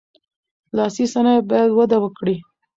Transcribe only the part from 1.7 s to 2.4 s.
وده وکړي.